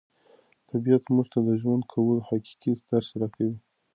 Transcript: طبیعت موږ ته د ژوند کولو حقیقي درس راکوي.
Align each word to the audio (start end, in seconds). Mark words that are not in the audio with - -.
طبیعت 0.69 1.03
موږ 1.13 1.25
ته 1.33 1.39
د 1.47 1.49
ژوند 1.61 1.83
کولو 1.91 2.25
حقیقي 2.29 2.71
درس 2.89 3.09
راکوي. 3.21 3.57